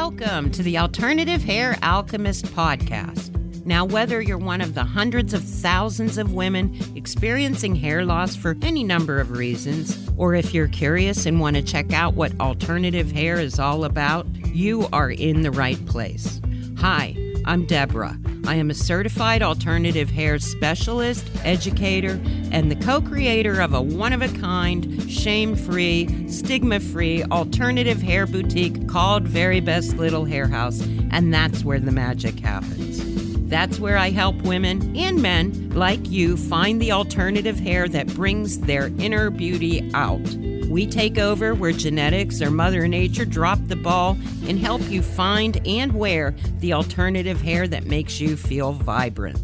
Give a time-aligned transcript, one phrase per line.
[0.00, 3.34] Welcome to the Alternative Hair Alchemist podcast.
[3.66, 8.56] Now, whether you're one of the hundreds of thousands of women experiencing hair loss for
[8.62, 13.10] any number of reasons, or if you're curious and want to check out what alternative
[13.10, 14.24] hair is all about,
[14.54, 16.40] you are in the right place.
[16.78, 18.16] Hi, I'm Deborah.
[18.48, 22.18] I am a certified alternative hair specialist, educator,
[22.50, 28.00] and the co creator of a one of a kind, shame free, stigma free alternative
[28.00, 30.80] hair boutique called Very Best Little Hair House.
[31.10, 33.02] And that's where the magic happens.
[33.50, 38.60] That's where I help women and men like you find the alternative hair that brings
[38.60, 40.26] their inner beauty out.
[40.68, 45.66] We take over where genetics or Mother Nature dropped the ball and help you find
[45.66, 49.40] and wear the alternative hair that makes you feel vibrant.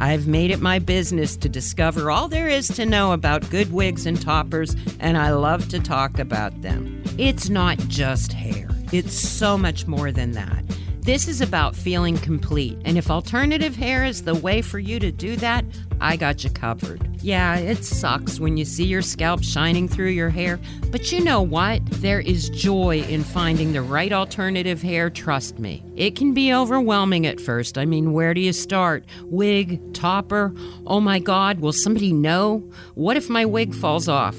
[0.00, 4.06] I've made it my business to discover all there is to know about good wigs
[4.06, 7.04] and toppers, and I love to talk about them.
[7.18, 10.64] It's not just hair, it's so much more than that.
[11.04, 12.78] This is about feeling complete.
[12.84, 15.64] And if alternative hair is the way for you to do that,
[16.00, 17.20] I got you covered.
[17.20, 20.60] Yeah, it sucks when you see your scalp shining through your hair,
[20.92, 21.84] but you know what?
[21.86, 25.82] There is joy in finding the right alternative hair, trust me.
[25.96, 27.78] It can be overwhelming at first.
[27.78, 29.04] I mean, where do you start?
[29.24, 30.54] Wig, topper?
[30.86, 32.58] Oh my God, will somebody know?
[32.94, 34.36] What if my wig falls off?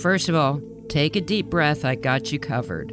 [0.00, 1.84] First of all, take a deep breath.
[1.84, 2.92] I got you covered.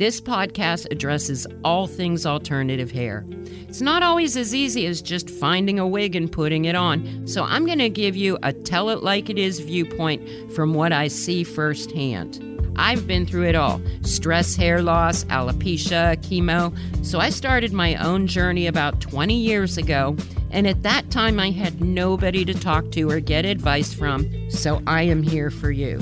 [0.00, 3.26] This podcast addresses all things alternative hair.
[3.68, 7.44] It's not always as easy as just finding a wig and putting it on, so
[7.44, 11.08] I'm going to give you a tell it like it is viewpoint from what I
[11.08, 12.42] see firsthand.
[12.76, 16.74] I've been through it all stress, hair loss, alopecia, chemo.
[17.04, 20.16] So I started my own journey about 20 years ago.
[20.50, 24.50] And at that time, I had nobody to talk to or get advice from.
[24.50, 26.00] So I am here for you.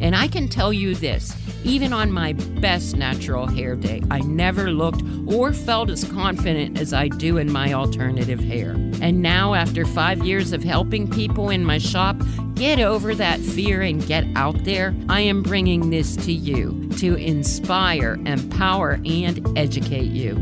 [0.00, 4.70] And I can tell you this even on my best natural hair day, I never
[4.70, 8.70] looked or felt as confident as I do in my alternative hair.
[9.00, 12.16] And now, after five years of helping people in my shop
[12.54, 17.14] get over that fear and get out there, I am bringing this to you to
[17.16, 20.36] inspire, empower, and educate you.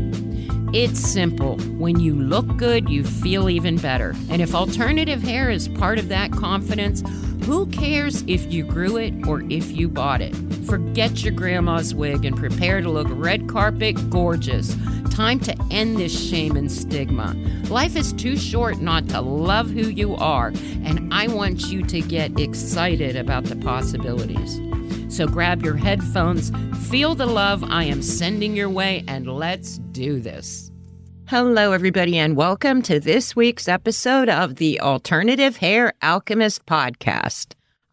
[0.73, 1.57] It's simple.
[1.77, 4.13] When you look good, you feel even better.
[4.29, 7.01] And if alternative hair is part of that confidence,
[7.47, 10.35] who cares if you grew it or if you bought it?
[10.65, 14.75] Forget your grandma's wig and prepare to look red carpet gorgeous.
[15.11, 17.33] Time to end this shame and stigma.
[17.69, 20.49] Life is too short not to love who you are,
[20.83, 24.59] and I want you to get excited about the possibilities.
[25.07, 26.51] So grab your headphones,
[26.89, 30.69] feel the love I am sending your way, and let's do this.
[31.29, 37.47] Hello, everybody, and welcome to this week's episode of the Alternative Hair Alchemist podcast.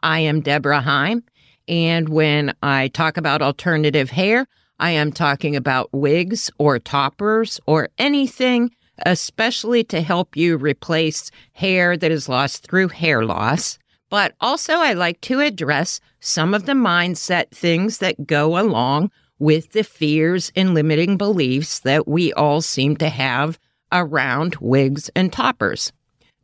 [0.04, 1.24] I am Deborah Heim,
[1.66, 4.46] and when I talk about alternative hair,
[4.78, 8.70] I am talking about wigs or toppers or anything,
[9.04, 13.80] especially to help you replace hair that is lost through hair loss.
[14.10, 19.72] But also, I like to address some of the mindset things that go along with
[19.72, 23.58] the fears and limiting beliefs that we all seem to have
[23.92, 25.92] around wigs and toppers.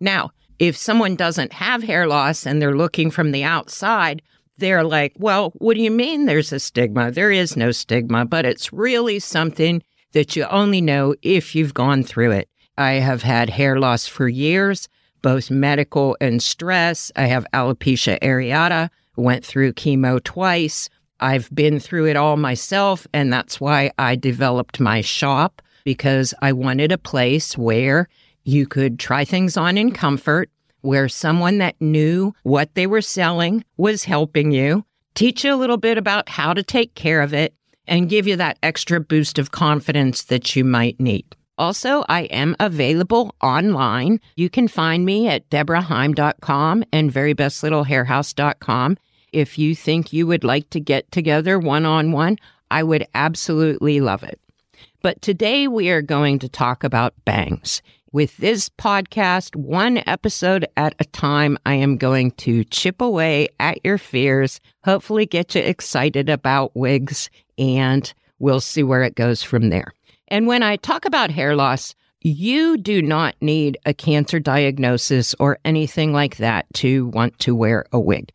[0.00, 4.22] Now, if someone doesn't have hair loss and they're looking from the outside,
[4.58, 7.10] they're like, well, what do you mean there's a stigma?
[7.10, 12.02] There is no stigma, but it's really something that you only know if you've gone
[12.02, 12.48] through it.
[12.76, 14.88] I have had hair loss for years,
[15.22, 17.10] both medical and stress.
[17.16, 20.88] I have alopecia areata, went through chemo twice.
[21.20, 26.52] I've been through it all myself, and that's why I developed my shop because I
[26.52, 28.08] wanted a place where
[28.44, 33.64] you could try things on in comfort, where someone that knew what they were selling
[33.76, 37.54] was helping you, teach you a little bit about how to take care of it,
[37.86, 41.36] and give you that extra boost of confidence that you might need.
[41.58, 44.20] Also, I am available online.
[44.36, 48.96] You can find me at deborahheim.com and verybestlittlehairhouse.com.
[49.32, 52.38] If you think you would like to get together one on one,
[52.70, 54.40] I would absolutely love it.
[55.02, 57.82] But today we are going to talk about bangs.
[58.12, 63.78] With this podcast, one episode at a time, I am going to chip away at
[63.84, 69.70] your fears, hopefully get you excited about wigs, and we'll see where it goes from
[69.70, 69.94] there.
[70.26, 75.58] And when I talk about hair loss, you do not need a cancer diagnosis or
[75.64, 78.32] anything like that to want to wear a wig.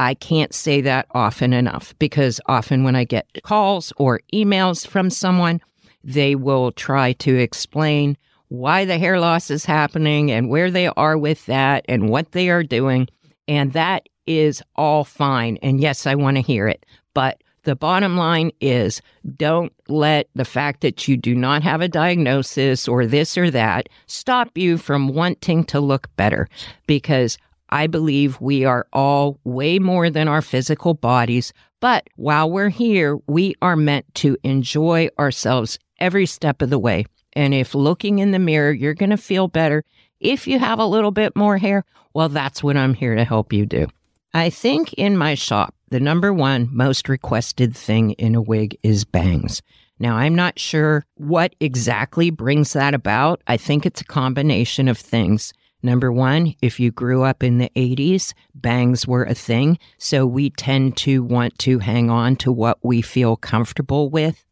[0.00, 5.10] I can't say that often enough because often when I get calls or emails from
[5.10, 5.60] someone,
[6.02, 8.16] they will try to explain
[8.48, 12.48] why the hair loss is happening and where they are with that and what they
[12.48, 13.08] are doing.
[13.46, 15.58] And that is all fine.
[15.60, 16.86] And yes, I want to hear it.
[17.12, 19.02] But The bottom line is
[19.36, 23.88] don't let the fact that you do not have a diagnosis or this or that
[24.06, 26.48] stop you from wanting to look better
[26.86, 27.36] because
[27.70, 31.52] I believe we are all way more than our physical bodies.
[31.80, 37.06] But while we're here, we are meant to enjoy ourselves every step of the way.
[37.32, 39.84] And if looking in the mirror, you're going to feel better
[40.20, 43.52] if you have a little bit more hair, well, that's what I'm here to help
[43.52, 43.86] you do.
[44.34, 49.04] I think in my shop, the number one most requested thing in a wig is
[49.04, 49.62] bangs.
[49.98, 53.42] Now, I'm not sure what exactly brings that about.
[53.46, 55.52] I think it's a combination of things.
[55.82, 59.78] Number one, if you grew up in the 80s, bangs were a thing.
[59.98, 64.44] So we tend to want to hang on to what we feel comfortable with.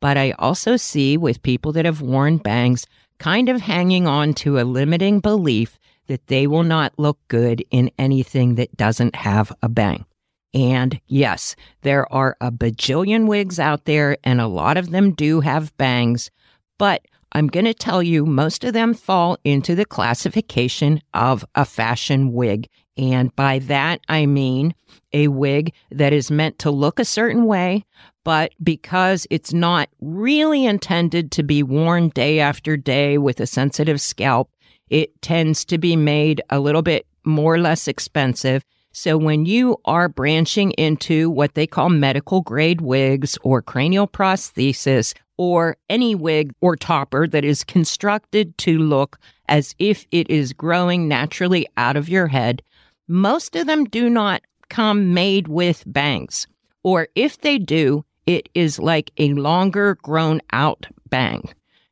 [0.00, 2.86] But I also see with people that have worn bangs,
[3.18, 7.90] kind of hanging on to a limiting belief that they will not look good in
[7.98, 10.04] anything that doesn't have a bang.
[10.52, 15.40] And yes, there are a bajillion wigs out there, and a lot of them do
[15.40, 16.30] have bangs,
[16.78, 21.64] but I'm going to tell you most of them fall into the classification of a
[21.64, 22.68] fashion wig.
[22.96, 24.74] And by that, I mean
[25.12, 27.84] a wig that is meant to look a certain way,
[28.22, 34.00] but because it's not really intended to be worn day after day with a sensitive
[34.00, 34.50] scalp,
[34.90, 38.62] it tends to be made a little bit more or less expensive.
[38.92, 45.14] So when you are branching into what they call medical grade wigs or cranial prosthesis
[45.38, 49.18] or any wig or topper that is constructed to look
[49.48, 52.62] as if it is growing naturally out of your head,
[53.08, 56.46] most of them do not come made with bangs.
[56.82, 61.48] Or if they do, it is like a longer grown out bang.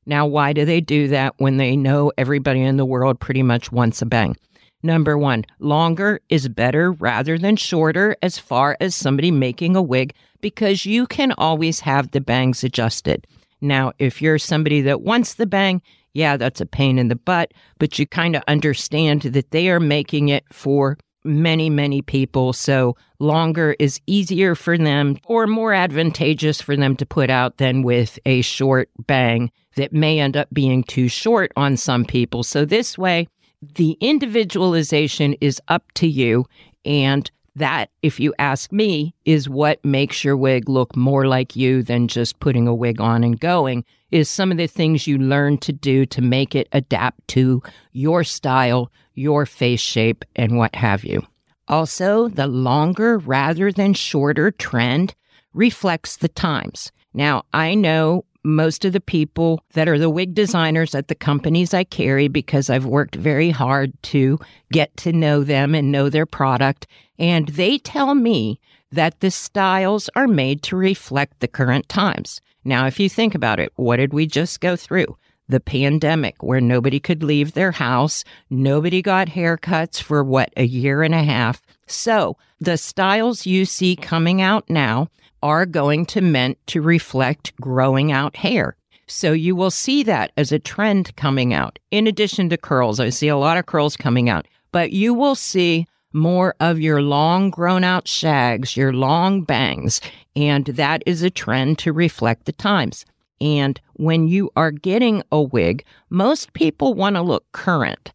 [0.07, 3.73] Now, why do they do that when they know everybody in the world pretty much
[3.73, 4.37] wants a bang?
[4.83, 10.15] Number one, longer is better rather than shorter as far as somebody making a wig
[10.41, 13.27] because you can always have the bangs adjusted.
[13.61, 15.83] Now, if you're somebody that wants the bang,
[16.15, 19.81] yeah, that's a pain in the butt, but you kind of understand that they are
[19.81, 22.53] making it for many, many people.
[22.53, 27.83] So longer is easier for them or more advantageous for them to put out than
[27.83, 32.43] with a short bang that may end up being too short on some people.
[32.43, 33.29] So this way,
[33.63, 36.47] the individualization is up to you.
[36.85, 41.83] And that, if you ask me, is what makes your wig look more like you
[41.83, 45.59] than just putting a wig on and going, is some of the things you learn
[45.59, 47.63] to do to make it adapt to
[47.93, 51.23] your style, your face shape, and what have you.
[51.69, 55.15] Also, the longer rather than shorter trend
[55.53, 56.91] reflects the times.
[57.13, 61.75] Now, I know most of the people that are the wig designers at the companies
[61.75, 64.39] I carry because I've worked very hard to
[64.73, 66.87] get to know them and know their product.
[67.19, 68.61] And they tell me
[68.93, 72.41] that the styles are made to reflect the current times.
[72.65, 75.17] Now, if you think about it, what did we just go through?
[75.49, 81.03] The pandemic, where nobody could leave their house, nobody got haircuts for what, a year
[81.03, 81.61] and a half.
[81.87, 85.09] So the styles you see coming out now
[85.43, 88.77] are going to meant to reflect growing out hair.
[89.07, 91.79] So you will see that as a trend coming out.
[91.91, 95.35] In addition to curls, I see a lot of curls coming out, but you will
[95.35, 100.01] see more of your long grown out shags, your long bangs,
[100.37, 103.05] and that is a trend to reflect the times.
[103.41, 108.13] And when you are getting a wig, most people want to look current.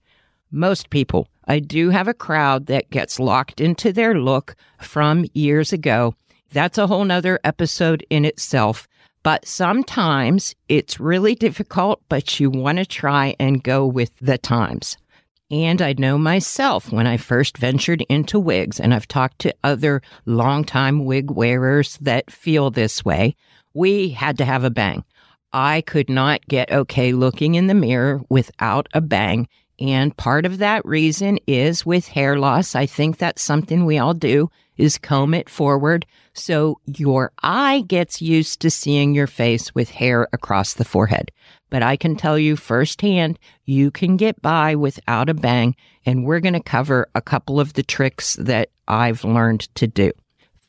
[0.51, 1.27] Most people.
[1.48, 6.15] I do have a crowd that gets locked into their look from years ago
[6.56, 8.88] that's a whole nother episode in itself.
[9.24, 14.98] But sometimes it's really difficult, but you want to try and go with the times.
[15.52, 20.02] And I know myself when I first ventured into wigs, and I've talked to other
[20.26, 23.36] longtime wig wearers that feel this way,
[23.74, 25.04] we had to have a bang.
[25.52, 29.50] I could not get okay looking in the mirror without a bang.
[29.78, 32.76] And part of that reason is with hair loss.
[32.76, 38.22] I think that's something we all do is comb it forward so your eye gets
[38.22, 41.32] used to seeing your face with hair across the forehead.
[41.70, 46.41] But I can tell you firsthand, you can get by without a bang, and we're
[46.41, 50.12] going to cover a couple of the tricks that I've learned to do.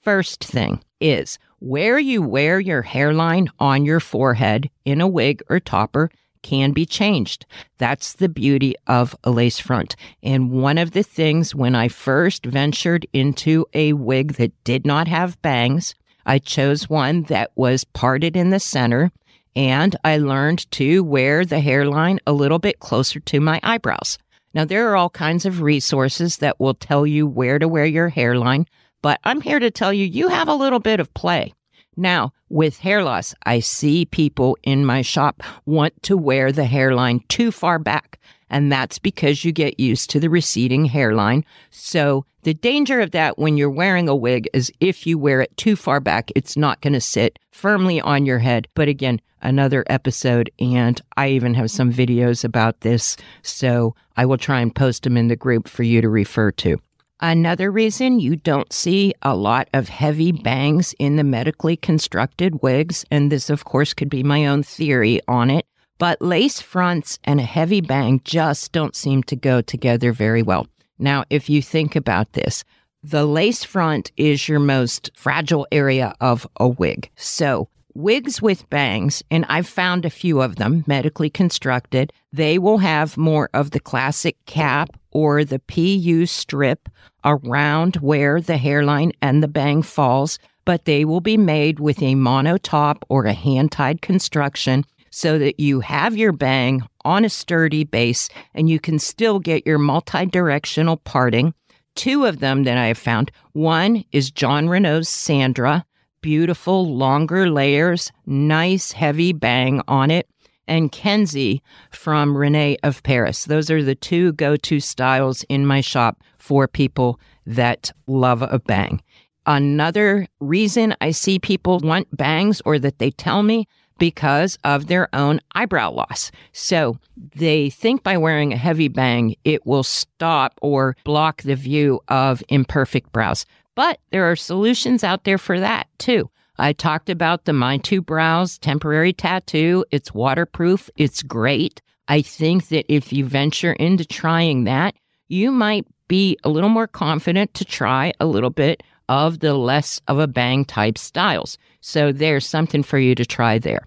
[0.02, 5.58] First thing is where you wear your hairline on your forehead in a wig or
[5.58, 6.10] topper
[6.46, 7.44] can be changed.
[7.78, 9.96] That's the beauty of a lace front.
[10.22, 15.08] And one of the things when I first ventured into a wig that did not
[15.08, 19.10] have bangs, I chose one that was parted in the center
[19.56, 24.16] and I learned to wear the hairline a little bit closer to my eyebrows.
[24.54, 28.08] Now, there are all kinds of resources that will tell you where to wear your
[28.08, 28.66] hairline,
[29.02, 31.54] but I'm here to tell you you have a little bit of play.
[31.96, 37.20] Now, with hair loss, I see people in my shop want to wear the hairline
[37.28, 38.18] too far back.
[38.48, 41.44] And that's because you get used to the receding hairline.
[41.70, 45.56] So the danger of that when you're wearing a wig is if you wear it
[45.56, 48.68] too far back, it's not going to sit firmly on your head.
[48.74, 50.50] But again, another episode.
[50.60, 53.16] And I even have some videos about this.
[53.42, 56.80] So I will try and post them in the group for you to refer to.
[57.20, 63.06] Another reason you don't see a lot of heavy bangs in the medically constructed wigs,
[63.10, 65.64] and this, of course, could be my own theory on it,
[65.98, 70.66] but lace fronts and a heavy bang just don't seem to go together very well.
[70.98, 72.64] Now, if you think about this,
[73.02, 77.10] the lace front is your most fragile area of a wig.
[77.16, 82.78] So, wigs with bangs, and I've found a few of them medically constructed, they will
[82.78, 86.88] have more of the classic cap or the PU strip
[87.24, 92.14] around where the hairline and the bang falls, but they will be made with a
[92.14, 97.30] mono top or a hand tied construction so that you have your bang on a
[97.30, 101.54] sturdy base and you can still get your multi-directional parting.
[101.94, 103.32] Two of them that I have found.
[103.52, 105.85] One is Jon Renau's Sandra,
[106.26, 110.28] beautiful longer layers, nice heavy bang on it.
[110.66, 113.44] And Kenzie from Renee of Paris.
[113.44, 118.58] Those are the two go to styles in my shop for people that love a
[118.58, 119.00] bang.
[119.46, 123.68] Another reason I see people want bangs or that they tell me
[123.98, 126.32] because of their own eyebrow loss.
[126.50, 126.98] So
[127.36, 132.42] they think by wearing a heavy bang, it will stop or block the view of
[132.48, 133.46] imperfect brows.
[133.76, 136.28] But there are solutions out there for that too.
[136.58, 139.84] I talked about the My Two Brows temporary tattoo.
[139.92, 140.90] It's waterproof.
[140.96, 141.82] It's great.
[142.08, 144.94] I think that if you venture into trying that,
[145.28, 150.00] you might be a little more confident to try a little bit of the less
[150.08, 151.58] of a bang type styles.
[151.80, 153.86] So there's something for you to try there.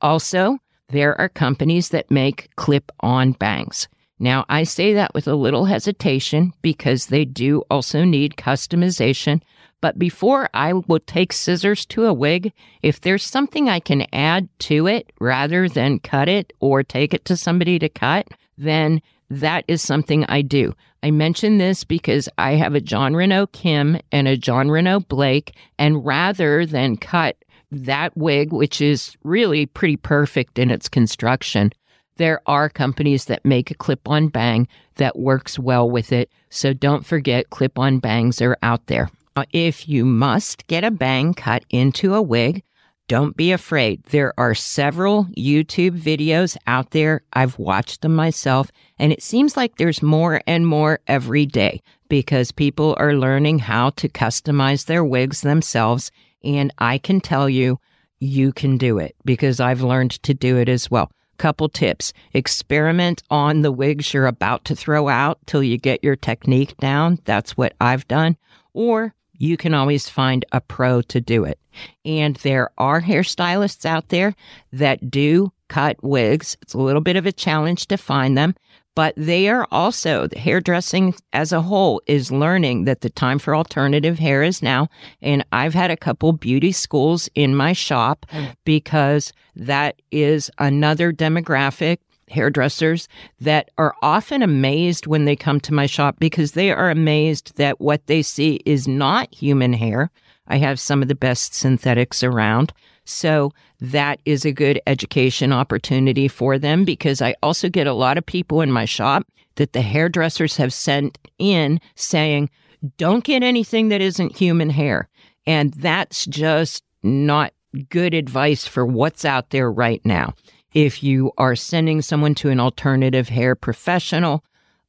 [0.00, 0.58] Also,
[0.90, 3.88] there are companies that make clip on bangs.
[4.18, 9.42] Now, I say that with a little hesitation because they do also need customization.
[9.82, 14.48] But before I will take scissors to a wig, if there's something I can add
[14.60, 19.64] to it rather than cut it or take it to somebody to cut, then that
[19.68, 20.74] is something I do.
[21.02, 25.54] I mention this because I have a Jon Renau Kim and a Jon Renau Blake,
[25.78, 27.36] and rather than cut
[27.70, 31.72] that wig, which is really pretty perfect in its construction,
[32.16, 36.30] there are companies that make a clip on bang that works well with it.
[36.50, 39.10] So don't forget, clip on bangs are out there.
[39.52, 42.62] If you must get a bang cut into a wig,
[43.08, 44.02] don't be afraid.
[44.04, 47.22] There are several YouTube videos out there.
[47.32, 52.50] I've watched them myself, and it seems like there's more and more every day because
[52.50, 56.10] people are learning how to customize their wigs themselves.
[56.42, 57.78] And I can tell you,
[58.18, 61.10] you can do it because I've learned to do it as well.
[61.38, 66.16] Couple tips experiment on the wigs you're about to throw out till you get your
[66.16, 67.18] technique down.
[67.24, 68.36] That's what I've done.
[68.72, 71.58] Or you can always find a pro to do it.
[72.04, 74.34] And there are hairstylists out there
[74.72, 76.56] that do cut wigs.
[76.62, 78.54] It's a little bit of a challenge to find them,
[78.96, 83.54] but they are also, the hairdressing as a whole is learning that the time for
[83.54, 84.88] alternative hair is now.
[85.20, 88.46] And I've had a couple beauty schools in my shop hmm.
[88.64, 91.98] because that is another demographic
[92.28, 93.06] hairdressers
[93.38, 97.80] that are often amazed when they come to my shop because they are amazed that
[97.80, 100.10] what they see is not human hair.
[100.48, 102.72] I have some of the best synthetics around.
[103.06, 108.18] So that is a good education opportunity for them because I also get a lot
[108.18, 112.50] of people in my shop that the hairdressers have sent in saying,
[112.98, 115.08] don't get anything that isn't human hair.
[115.46, 117.52] And that's just not
[117.88, 120.34] good advice for what's out there right now.
[120.74, 124.44] If you are sending someone to an alternative hair professional,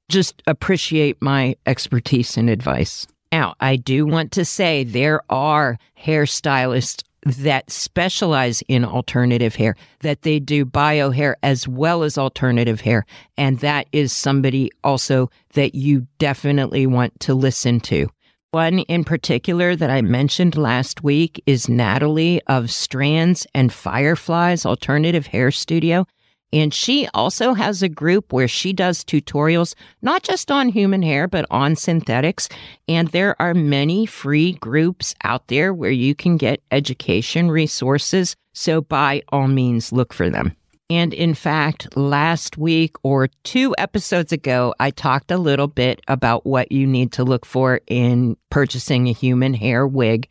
[0.10, 3.08] just appreciate my expertise and advice.
[3.32, 10.22] Now, I do want to say there are hairstylists that specialize in alternative hair, that
[10.22, 13.06] they do bio hair as well as alternative hair.
[13.38, 18.10] And that is somebody also that you definitely want to listen to.
[18.52, 25.28] One in particular that I mentioned last week is Natalie of Strands and Fireflies Alternative
[25.28, 26.08] Hair Studio.
[26.54, 31.28] And she also has a group where she does tutorials, not just on human hair,
[31.28, 32.48] but on synthetics.
[32.88, 38.36] And there are many free groups out there where you can get education resources.
[38.54, 40.56] So by all means, look for them.
[40.90, 46.46] And in fact, last week or two episodes ago, I talked a little bit about
[46.46, 50.30] what you need to look for in purchasing a human hair wig.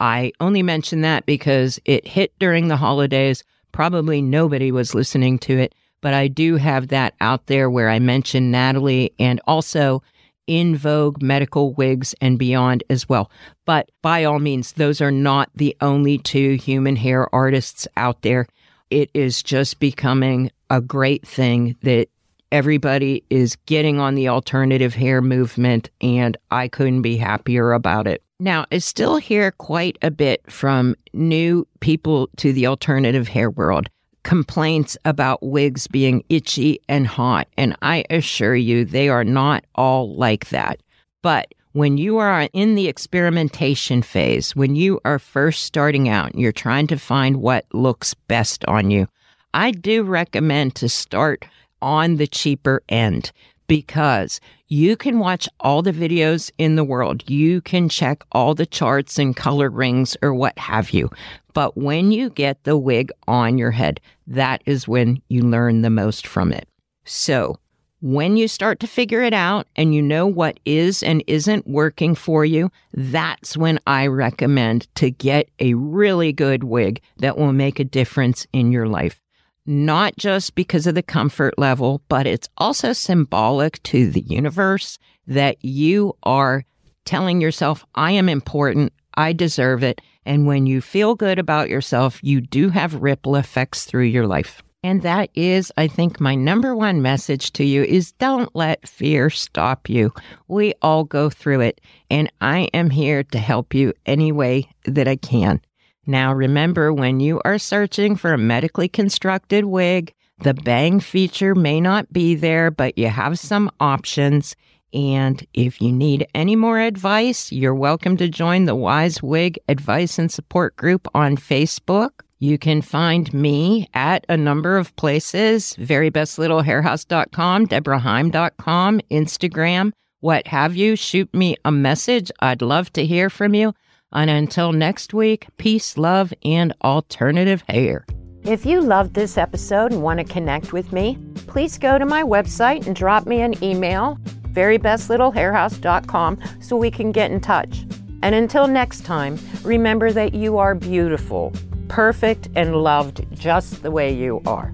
[0.00, 3.44] I only mention that because it hit during the holidays.
[3.72, 7.98] Probably nobody was listening to it, but I do have that out there where I
[7.98, 10.02] mention Natalie and also
[10.46, 13.30] in vogue medical wigs and beyond as well.
[13.66, 18.46] But by all means, those are not the only two human hair artists out there.
[18.90, 22.08] It is just becoming a great thing that
[22.50, 28.22] everybody is getting on the alternative hair movement, and I couldn't be happier about it.
[28.40, 33.90] Now, I still hear quite a bit from new people to the alternative hair world
[34.22, 37.48] complaints about wigs being itchy and hot.
[37.58, 40.80] And I assure you, they are not all like that.
[41.20, 46.40] But when you are in the experimentation phase, when you are first starting out, and
[46.40, 49.06] you're trying to find what looks best on you,
[49.52, 51.44] I do recommend to start
[51.82, 53.32] on the cheaper end
[53.70, 57.22] because you can watch all the videos in the world.
[57.30, 61.08] You can check all the charts and color rings or what have you.
[61.54, 65.88] But when you get the wig on your head, that is when you learn the
[65.88, 66.66] most from it.
[67.04, 67.60] So
[68.00, 72.16] when you start to figure it out and you know what is and isn't working
[72.16, 77.78] for you, that's when I recommend to get a really good wig that will make
[77.78, 79.20] a difference in your life.
[79.66, 85.64] Not just because of the comfort level, but it's also symbolic to the universe that
[85.64, 86.64] you are
[87.04, 90.00] telling yourself, I am important, I deserve it.
[90.24, 94.62] And when you feel good about yourself, you do have ripple effects through your life.
[94.82, 99.28] And that is, I think, my number one message to you is don't let fear
[99.28, 100.12] stop you.
[100.48, 105.06] We all go through it, and I am here to help you any way that
[105.06, 105.60] I can.
[106.06, 111.80] Now, remember, when you are searching for a medically constructed wig, the bang feature may
[111.80, 114.56] not be there, but you have some options.
[114.92, 120.18] And if you need any more advice, you're welcome to join the Wise Wig Advice
[120.18, 122.10] and Support Group on Facebook.
[122.38, 130.96] You can find me at a number of places verybestlittlehairhouse.com, deborahheim.com, Instagram, what have you.
[130.96, 132.30] Shoot me a message.
[132.40, 133.74] I'd love to hear from you.
[134.12, 138.04] And until next week, peace, love, and alternative hair.
[138.44, 142.22] If you loved this episode and want to connect with me, please go to my
[142.22, 144.16] website and drop me an email,
[144.52, 147.84] verybestlittlehairhouse.com, so we can get in touch.
[148.22, 151.52] And until next time, remember that you are beautiful
[151.90, 154.72] perfect and loved just the way you are.